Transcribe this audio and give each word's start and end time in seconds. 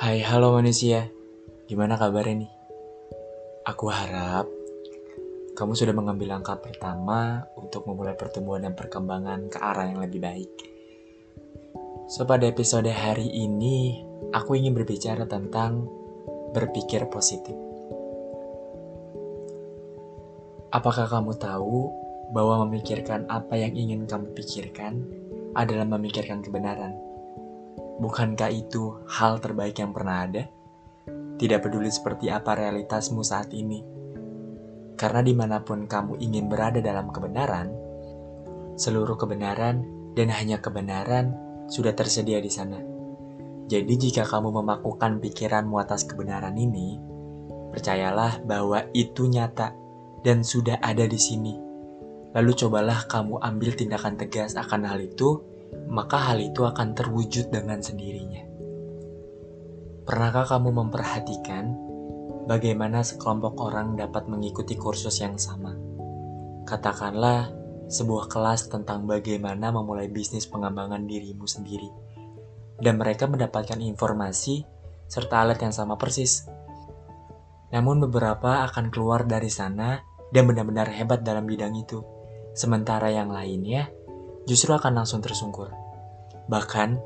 Hai, 0.00 0.24
halo 0.24 0.56
manusia. 0.56 1.12
Gimana 1.68 2.00
kabarnya 2.00 2.48
nih? 2.48 2.52
Aku 3.68 3.92
harap 3.92 4.48
kamu 5.52 5.76
sudah 5.76 5.92
mengambil 5.92 6.32
langkah 6.32 6.56
pertama 6.56 7.44
untuk 7.52 7.84
memulai 7.84 8.16
pertumbuhan 8.16 8.64
dan 8.64 8.72
perkembangan 8.72 9.52
ke 9.52 9.60
arah 9.60 9.92
yang 9.92 10.00
lebih 10.00 10.24
baik. 10.24 10.48
So, 12.08 12.24
pada 12.24 12.48
episode 12.48 12.88
hari 12.88 13.28
ini, 13.28 14.00
aku 14.32 14.56
ingin 14.56 14.72
berbicara 14.72 15.28
tentang 15.28 15.84
berpikir 16.56 17.04
positif. 17.12 17.60
Apakah 20.72 21.12
kamu 21.12 21.36
tahu 21.36 21.92
bahwa 22.32 22.64
memikirkan 22.64 23.28
apa 23.28 23.52
yang 23.52 23.76
ingin 23.76 24.08
kamu 24.08 24.32
pikirkan 24.32 25.04
adalah 25.52 25.84
memikirkan 25.84 26.40
kebenaran? 26.40 27.09
Bukankah 28.00 28.48
itu 28.48 29.04
hal 29.12 29.44
terbaik 29.44 29.76
yang 29.76 29.92
pernah 29.92 30.24
ada? 30.24 30.48
Tidak 31.36 31.60
peduli 31.60 31.92
seperti 31.92 32.32
apa 32.32 32.56
realitasmu 32.56 33.20
saat 33.20 33.52
ini. 33.52 33.84
Karena 34.96 35.20
di 35.20 35.36
mana 35.36 35.60
pun 35.60 35.84
kamu 35.84 36.16
ingin 36.16 36.48
berada 36.48 36.80
dalam 36.80 37.12
kebenaran, 37.12 37.68
seluruh 38.80 39.20
kebenaran 39.20 39.84
dan 40.16 40.32
hanya 40.32 40.64
kebenaran 40.64 41.36
sudah 41.68 41.92
tersedia 41.92 42.40
di 42.40 42.48
sana. 42.48 42.80
Jadi 43.68 43.94
jika 44.00 44.24
kamu 44.24 44.48
memakukan 44.64 45.20
pikiranmu 45.20 45.76
atas 45.76 46.08
kebenaran 46.08 46.56
ini, 46.56 46.96
percayalah 47.70 48.40
bahwa 48.42 48.88
itu 48.96 49.28
nyata 49.28 49.76
dan 50.24 50.40
sudah 50.40 50.80
ada 50.80 51.04
di 51.04 51.20
sini. 51.20 51.54
Lalu 52.32 52.52
cobalah 52.56 53.04
kamu 53.06 53.44
ambil 53.44 53.76
tindakan 53.76 54.16
tegas 54.16 54.56
akan 54.56 54.88
hal 54.88 55.04
itu 55.04 55.49
maka 55.90 56.30
hal 56.30 56.38
itu 56.38 56.62
akan 56.62 56.94
terwujud 56.94 57.50
dengan 57.50 57.82
sendirinya. 57.82 58.46
Pernahkah 60.06 60.58
kamu 60.58 60.70
memperhatikan 60.74 61.74
bagaimana 62.46 63.02
sekelompok 63.02 63.58
orang 63.58 63.94
dapat 63.94 64.26
mengikuti 64.26 64.74
kursus 64.74 65.22
yang 65.22 65.38
sama? 65.38 65.74
Katakanlah 66.66 67.50
sebuah 67.90 68.30
kelas 68.30 68.70
tentang 68.70 69.10
bagaimana 69.10 69.74
memulai 69.74 70.06
bisnis 70.06 70.46
pengembangan 70.46 71.10
dirimu 71.10 71.42
sendiri. 71.44 71.90
Dan 72.80 72.96
mereka 72.96 73.26
mendapatkan 73.26 73.76
informasi 73.76 74.62
serta 75.10 75.42
alat 75.42 75.58
yang 75.60 75.74
sama 75.74 75.98
persis. 75.98 76.46
Namun 77.74 77.98
beberapa 78.06 78.62
akan 78.70 78.94
keluar 78.94 79.26
dari 79.26 79.50
sana 79.50 80.00
dan 80.30 80.46
benar-benar 80.46 80.88
hebat 80.94 81.26
dalam 81.26 81.44
bidang 81.44 81.74
itu. 81.74 82.00
Sementara 82.54 83.10
yang 83.10 83.30
lainnya 83.30 83.90
justru 84.48 84.72
akan 84.72 85.02
langsung 85.02 85.20
tersungkur. 85.20 85.72
Bahkan, 86.48 86.98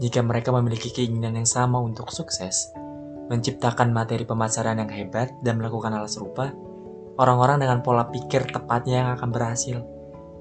jika 0.00 0.24
mereka 0.24 0.50
memiliki 0.50 0.88
keinginan 0.90 1.36
yang 1.36 1.48
sama 1.48 1.76
untuk 1.76 2.08
sukses, 2.08 2.72
menciptakan 3.30 3.94
materi 3.94 4.26
pemasaran 4.26 4.80
yang 4.80 4.90
hebat 4.90 5.30
dan 5.44 5.60
melakukan 5.60 5.94
hal 5.94 6.08
serupa, 6.10 6.50
orang-orang 7.20 7.62
dengan 7.62 7.78
pola 7.84 8.08
pikir 8.08 8.48
tepatnya 8.50 9.06
yang 9.06 9.10
akan 9.14 9.28
berhasil. 9.30 9.78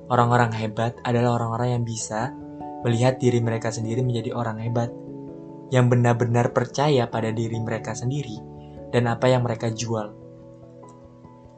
Orang-orang 0.09 0.50
hebat 0.58 0.97
adalah 1.05 1.38
orang-orang 1.38 1.77
yang 1.77 1.83
bisa 1.86 2.33
melihat 2.81 3.20
diri 3.22 3.44
mereka 3.44 3.70
sendiri 3.70 4.02
menjadi 4.02 4.33
orang 4.33 4.58
hebat, 4.58 4.89
yang 5.70 5.86
benar-benar 5.86 6.50
percaya 6.50 7.05
pada 7.05 7.30
diri 7.30 7.61
mereka 7.61 7.94
sendiri 7.94 8.42
dan 8.89 9.05
apa 9.05 9.30
yang 9.30 9.45
mereka 9.45 9.70
jual. 9.70 10.09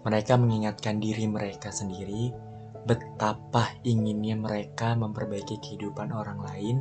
Mereka 0.03 0.35
mengingatkan 0.35 0.99
diri 0.99 1.29
mereka 1.29 1.71
sendiri 1.71 2.50
betapa 2.85 3.77
inginnya 3.85 4.33
mereka 4.33 4.97
memperbaiki 4.97 5.61
kehidupan 5.61 6.09
orang 6.09 6.41
lain 6.41 6.75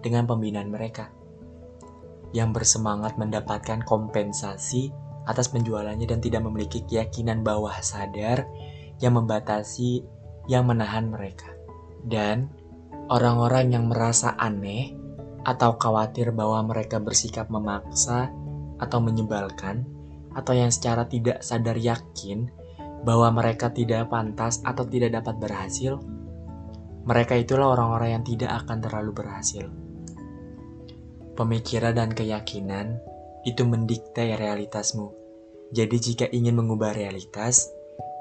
dengan 0.00 0.24
pembinaan 0.24 0.72
mereka 0.72 1.12
yang 2.32 2.50
bersemangat 2.50 3.20
mendapatkan 3.20 3.84
kompensasi 3.84 4.88
atas 5.28 5.52
penjualannya 5.52 6.08
dan 6.08 6.18
tidak 6.18 6.42
memiliki 6.42 6.82
keyakinan 6.88 7.44
bawah 7.44 7.76
sadar 7.84 8.48
yang 8.98 9.14
membatasi 9.14 10.02
yang 10.50 10.66
menahan 10.66 11.12
mereka. 11.12 11.52
Dan 12.02 12.50
orang-orang 13.12 13.76
yang 13.76 13.86
merasa 13.86 14.34
aneh 14.34 14.96
atau 15.46 15.78
khawatir 15.78 16.34
bahwa 16.34 16.62
mereka 16.66 16.98
bersikap 16.98 17.46
memaksa 17.52 18.32
atau 18.82 18.98
menyebalkan 18.98 19.86
atau 20.32 20.56
yang 20.56 20.72
secara 20.72 21.06
tidak 21.06 21.44
sadar 21.44 21.76
yakin 21.76 22.48
bahwa 23.02 23.34
mereka 23.34 23.70
tidak 23.70 24.10
pantas 24.10 24.62
atau 24.62 24.86
tidak 24.86 25.18
dapat 25.22 25.38
berhasil, 25.38 25.98
mereka 27.02 27.34
itulah 27.34 27.74
orang-orang 27.74 28.18
yang 28.18 28.24
tidak 28.24 28.62
akan 28.62 28.78
terlalu 28.78 29.10
berhasil. 29.10 29.66
Pemikiran 31.34 31.98
dan 31.98 32.14
keyakinan 32.14 33.02
itu 33.42 33.66
mendikte 33.66 34.38
realitasmu. 34.38 35.10
Jadi 35.74 35.96
jika 35.98 36.26
ingin 36.30 36.54
mengubah 36.54 36.94
realitas, 36.94 37.66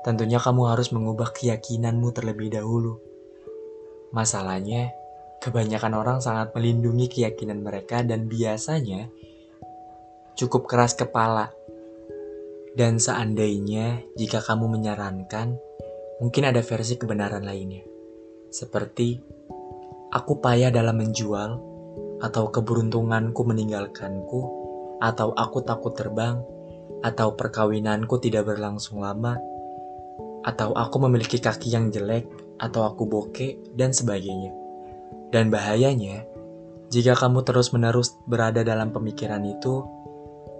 tentunya 0.02 0.42
kamu 0.42 0.72
harus 0.72 0.90
mengubah 0.90 1.30
keyakinanmu 1.36 2.10
terlebih 2.16 2.50
dahulu. 2.50 2.98
Masalahnya, 4.16 4.96
kebanyakan 5.44 5.94
orang 5.94 6.18
sangat 6.24 6.56
melindungi 6.58 7.12
keyakinan 7.12 7.62
mereka 7.62 8.02
dan 8.02 8.26
biasanya 8.26 9.12
cukup 10.34 10.66
keras 10.66 10.98
kepala 10.98 11.54
dan 12.72 13.04
seandainya 13.04 14.00
jika 14.16 14.40
kamu 14.40 14.72
menyarankan, 14.80 15.60
mungkin 16.24 16.44
ada 16.48 16.64
versi 16.64 16.96
kebenaran 16.96 17.44
lainnya. 17.44 17.84
Seperti, 18.48 19.20
aku 20.12 20.40
payah 20.40 20.72
dalam 20.72 21.00
menjual, 21.00 21.60
atau 22.24 22.48
keberuntunganku 22.54 23.42
meninggalkanku, 23.44 24.42
atau 25.04 25.36
aku 25.36 25.66
takut 25.68 25.92
terbang, 25.98 26.40
atau 27.04 27.34
perkawinanku 27.36 28.22
tidak 28.24 28.48
berlangsung 28.48 29.04
lama, 29.04 29.36
atau 30.48 30.72
aku 30.72 30.96
memiliki 31.10 31.44
kaki 31.44 31.74
yang 31.76 31.92
jelek, 31.92 32.30
atau 32.62 32.88
aku 32.88 33.04
bokeh, 33.04 33.76
dan 33.76 33.92
sebagainya. 33.92 34.54
Dan 35.34 35.52
bahayanya, 35.52 36.24
jika 36.92 37.16
kamu 37.20 37.44
terus-menerus 37.48 38.16
berada 38.28 38.64
dalam 38.64 38.92
pemikiran 38.96 39.42
itu, 39.48 40.01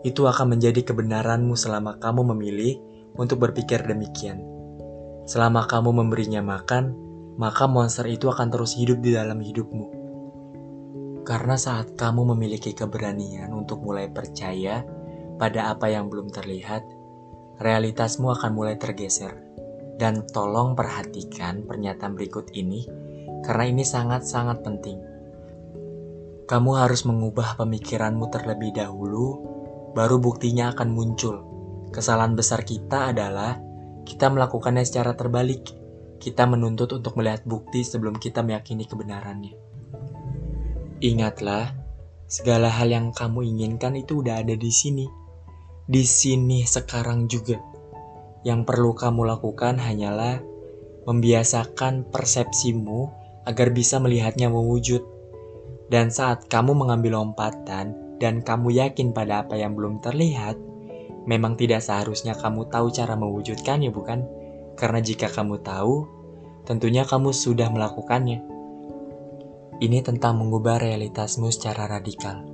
itu 0.02 0.26
akan 0.26 0.58
menjadi 0.58 0.82
kebenaranmu 0.82 1.54
selama 1.54 2.02
kamu 2.02 2.34
memilih 2.34 2.82
untuk 3.18 3.44
berpikir 3.44 3.86
demikian. 3.86 4.42
Selama 5.30 5.70
kamu 5.70 5.94
memberinya 5.94 6.42
makan, 6.42 6.98
maka 7.38 7.70
monster 7.70 8.10
itu 8.10 8.28
akan 8.28 8.50
terus 8.50 8.74
hidup 8.76 9.00
di 9.00 9.14
dalam 9.14 9.40
hidupmu. 9.40 10.02
Karena 11.22 11.54
saat 11.54 11.94
kamu 11.94 12.34
memiliki 12.34 12.74
keberanian 12.74 13.54
untuk 13.54 13.86
mulai 13.86 14.10
percaya 14.10 14.82
pada 15.38 15.70
apa 15.70 15.88
yang 15.88 16.10
belum 16.10 16.34
terlihat, 16.34 16.82
realitasmu 17.62 18.34
akan 18.34 18.52
mulai 18.58 18.76
tergeser. 18.76 19.38
Dan 20.02 20.26
tolong 20.34 20.74
perhatikan 20.74 21.62
pernyataan 21.70 22.18
berikut 22.18 22.50
ini, 22.58 22.90
karena 23.46 23.70
ini 23.70 23.86
sangat-sangat 23.86 24.66
penting. 24.66 24.98
Kamu 26.50 26.72
harus 26.74 27.06
mengubah 27.06 27.54
pemikiranmu 27.62 28.26
terlebih 28.34 28.74
dahulu 28.74 29.51
baru 29.92 30.18
buktinya 30.18 30.72
akan 30.72 30.90
muncul. 30.92 31.36
Kesalahan 31.92 32.36
besar 32.36 32.64
kita 32.64 33.12
adalah 33.12 33.60
kita 34.08 34.32
melakukannya 34.32 34.88
secara 34.88 35.14
terbalik. 35.16 35.76
Kita 36.22 36.46
menuntut 36.46 36.94
untuk 36.94 37.18
melihat 37.18 37.42
bukti 37.44 37.82
sebelum 37.82 38.16
kita 38.16 38.46
meyakini 38.46 38.86
kebenarannya. 38.86 39.58
Ingatlah, 41.02 41.74
segala 42.30 42.70
hal 42.70 42.94
yang 42.94 43.10
kamu 43.10 43.42
inginkan 43.42 43.98
itu 43.98 44.22
udah 44.22 44.46
ada 44.46 44.54
di 44.54 44.70
sini. 44.70 45.10
Di 45.90 46.06
sini 46.06 46.62
sekarang 46.62 47.26
juga. 47.26 47.58
Yang 48.46 48.70
perlu 48.70 48.94
kamu 48.94 49.26
lakukan 49.26 49.82
hanyalah 49.82 50.40
membiasakan 51.10 52.06
persepsimu 52.14 53.10
agar 53.50 53.74
bisa 53.74 53.98
melihatnya 53.98 54.48
mewujud. 54.54 55.02
Dan 55.90 56.14
saat 56.14 56.48
kamu 56.48 56.78
mengambil 56.78 57.20
lompatan, 57.20 57.98
dan 58.22 58.46
kamu 58.46 58.78
yakin 58.78 59.18
pada 59.18 59.42
apa 59.42 59.58
yang 59.58 59.74
belum 59.74 59.98
terlihat, 59.98 60.54
memang 61.26 61.58
tidak 61.58 61.82
seharusnya 61.82 62.38
kamu 62.38 62.70
tahu 62.70 62.94
cara 62.94 63.18
mewujudkannya, 63.18 63.90
bukan? 63.90 64.22
Karena 64.78 65.02
jika 65.02 65.26
kamu 65.34 65.66
tahu, 65.66 66.06
tentunya 66.70 67.02
kamu 67.02 67.34
sudah 67.34 67.74
melakukannya. 67.74 68.46
Ini 69.82 70.06
tentang 70.06 70.38
mengubah 70.38 70.78
realitasmu 70.78 71.50
secara 71.50 71.90
radikal. 71.90 72.46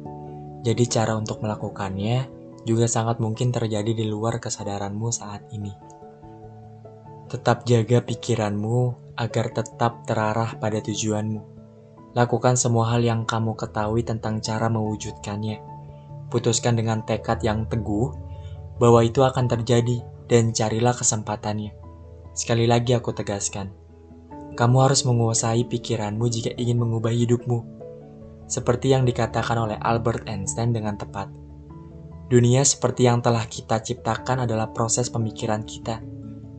Jadi 0.63 0.83
cara 0.87 1.19
untuk 1.19 1.43
melakukannya 1.43 2.31
juga 2.63 2.87
sangat 2.87 3.19
mungkin 3.19 3.51
terjadi 3.51 3.91
di 3.91 4.07
luar 4.07 4.39
kesadaranmu 4.39 5.11
saat 5.11 5.51
ini. 5.51 5.75
Tetap 7.27 7.67
jaga 7.67 7.99
pikiranmu 8.07 8.79
agar 9.19 9.51
tetap 9.51 10.07
terarah 10.07 10.55
pada 10.55 10.79
tujuanmu 10.79 11.56
Lakukan 12.17 12.57
semua 12.57 12.89
hal 12.89 13.05
yang 13.05 13.29
kamu 13.29 13.53
ketahui 13.53 14.01
tentang 14.01 14.41
cara 14.41 14.73
mewujudkannya. 14.73 15.61
Putuskan 16.33 16.73
dengan 16.73 17.05
tekad 17.05 17.45
yang 17.45 17.69
teguh 17.69 18.09
bahwa 18.81 19.05
itu 19.05 19.21
akan 19.21 19.45
terjadi 19.45 20.01
dan 20.25 20.49
carilah 20.49 20.97
kesempatannya. 20.97 21.77
Sekali 22.33 22.65
lagi 22.65 22.97
aku 22.97 23.13
tegaskan, 23.13 23.69
kamu 24.57 24.77
harus 24.89 25.05
menguasai 25.05 25.69
pikiranmu 25.69 26.25
jika 26.33 26.57
ingin 26.57 26.81
mengubah 26.81 27.13
hidupmu. 27.13 27.77
Seperti 28.49 28.97
yang 28.97 29.05
dikatakan 29.05 29.69
oleh 29.69 29.77
Albert 29.77 30.25
Einstein 30.25 30.73
dengan 30.73 30.97
tepat, 30.97 31.29
Dunia 32.27 32.59
seperti 32.67 33.07
yang 33.07 33.23
telah 33.23 33.47
kita 33.47 33.79
ciptakan 33.79 34.43
adalah 34.43 34.75
proses 34.75 35.07
pemikiran 35.07 35.63
kita. 35.63 36.03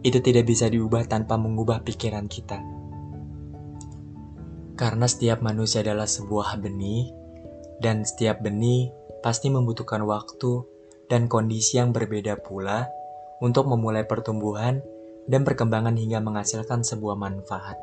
Itu 0.01 0.25
tidak 0.25 0.49
bisa 0.49 0.65
diubah 0.65 1.05
tanpa 1.05 1.37
mengubah 1.37 1.85
pikiran 1.85 2.25
kita. 2.25 2.78
Karena 4.79 5.11
setiap 5.11 5.43
manusia 5.43 5.83
adalah 5.83 6.07
sebuah 6.07 6.63
benih, 6.63 7.11
dan 7.83 8.07
setiap 8.07 8.39
benih 8.47 8.95
pasti 9.27 9.51
membutuhkan 9.51 10.07
waktu 10.07 10.63
dan 11.11 11.27
kondisi 11.27 11.83
yang 11.83 11.91
berbeda 11.91 12.39
pula 12.39 12.87
untuk 13.43 13.67
memulai 13.67 14.07
pertumbuhan 14.07 14.79
dan 15.27 15.43
perkembangan 15.43 15.99
hingga 15.99 16.23
menghasilkan 16.23 16.87
sebuah 16.87 17.19
manfaat. 17.19 17.75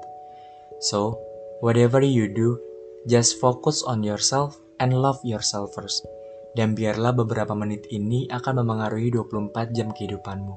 So, 0.79 1.19
whatever 1.59 1.99
you 1.99 2.31
do, 2.31 2.59
just 3.07 3.43
focus 3.43 3.83
on 3.83 4.01
yourself 4.01 4.55
and 4.79 4.95
love 4.95 5.19
yourself 5.27 5.75
first. 5.75 6.07
Dan 6.55 6.71
biarlah 6.71 7.11
beberapa 7.11 7.51
menit 7.51 7.83
ini 7.91 8.31
akan 8.31 8.63
memengaruhi 8.63 9.11
24 9.11 9.75
jam 9.75 9.91
kehidupanmu. 9.91 10.55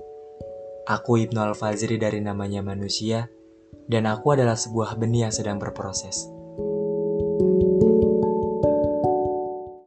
Aku 0.86 1.18
Ibnu 1.18 1.42
Al-Fazri 1.42 1.98
dari 1.98 2.22
namanya 2.22 2.62
manusia, 2.62 3.26
dan 3.88 4.04
aku 4.04 4.36
adalah 4.36 4.54
sebuah 4.54 5.00
benih 5.00 5.26
yang 5.26 5.34
sedang 5.34 5.56
berproses. 5.56 6.28